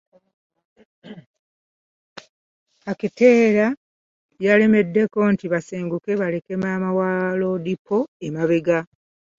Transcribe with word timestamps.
Akitela 2.89 3.67
yalemelako 4.43 5.19
nti 5.33 5.45
basenguke, 5.53 6.11
baleke 6.21 6.53
ne 6.55 6.61
maama 6.61 6.89
wa 6.99 7.09
Lodipo 7.41 7.97
emabega. 8.27 8.79